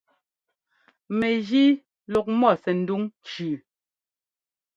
Mɛjíi 1.17 1.67
lûu 2.11 2.27
mɔ 2.39 2.49
sɛndúŋ 2.63 3.01
cʉ. 3.27 3.47